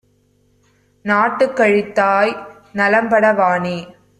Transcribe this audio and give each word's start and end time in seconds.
நாட்டுக் 1.05 1.55
கழித்தாய் 1.59 2.33
நலம்பட 2.75 3.33
வாநீ 3.33 3.77